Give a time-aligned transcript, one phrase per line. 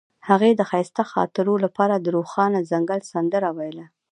[0.29, 3.85] هغې د ښایسته خاطرو لپاره د روښانه ځنګل سندره ویله.